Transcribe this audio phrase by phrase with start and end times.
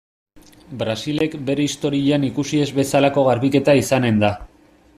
[0.79, 4.33] Brasilek bere historian ikusi ez bezalako garbiketa izanen da.